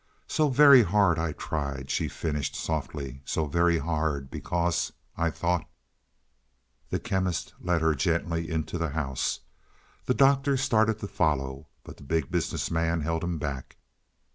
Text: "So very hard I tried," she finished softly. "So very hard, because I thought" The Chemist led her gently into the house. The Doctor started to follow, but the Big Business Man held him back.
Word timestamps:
"So 0.27 0.49
very 0.49 0.81
hard 0.81 1.19
I 1.19 1.31
tried," 1.33 1.91
she 1.91 2.07
finished 2.07 2.55
softly. 2.55 3.21
"So 3.23 3.45
very 3.45 3.77
hard, 3.77 4.31
because 4.31 4.91
I 5.15 5.29
thought" 5.29 5.69
The 6.89 6.97
Chemist 6.99 7.53
led 7.61 7.81
her 7.83 7.93
gently 7.93 8.49
into 8.49 8.79
the 8.79 8.89
house. 8.89 9.41
The 10.07 10.15
Doctor 10.15 10.57
started 10.57 10.97
to 11.01 11.07
follow, 11.07 11.67
but 11.83 11.97
the 11.97 12.03
Big 12.03 12.31
Business 12.31 12.71
Man 12.71 13.01
held 13.01 13.23
him 13.23 13.37
back. 13.37 13.75